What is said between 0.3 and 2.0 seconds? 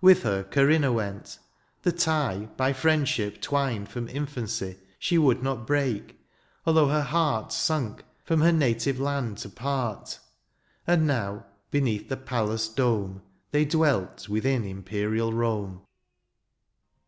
Corinna went; the